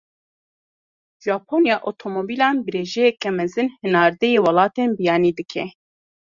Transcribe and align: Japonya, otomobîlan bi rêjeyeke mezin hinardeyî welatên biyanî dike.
Japonya, 1.25 1.75
otomobîlan 1.89 2.55
bi 2.63 2.69
rêjeyeke 2.77 3.29
mezin 3.39 3.69
hinardeyî 3.81 4.37
welatên 4.45 4.89
biyanî 4.99 5.31
dike. 5.37 5.65